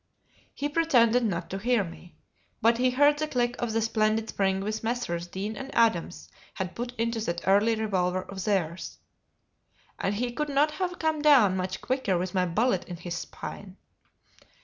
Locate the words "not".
1.23-1.51, 10.49-10.71